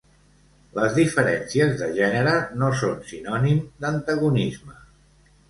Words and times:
Les 0.77 0.95
diferències 0.99 1.75
de 1.81 1.89
gènere 1.99 2.33
no 2.63 2.71
són 2.81 2.97
sinònim 3.11 3.61
d'antagonisme. 3.85 4.77